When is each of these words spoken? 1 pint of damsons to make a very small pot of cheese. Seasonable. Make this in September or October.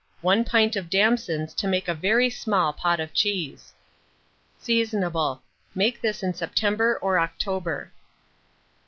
1 0.21 0.43
pint 0.45 0.75
of 0.75 0.89
damsons 0.89 1.53
to 1.53 1.67
make 1.67 1.87
a 1.87 1.93
very 1.93 2.27
small 2.27 2.73
pot 2.73 2.99
of 2.99 3.13
cheese. 3.13 3.71
Seasonable. 4.59 5.43
Make 5.75 6.01
this 6.01 6.23
in 6.23 6.33
September 6.33 6.97
or 7.03 7.19
October. 7.19 7.91